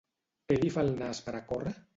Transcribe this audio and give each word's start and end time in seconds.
Què 0.51 0.57
li 0.63 0.73
fa 0.77 0.85
el 0.87 0.91
nas 1.03 1.23
per 1.29 1.39
a 1.43 1.47
córrer? 1.53 1.79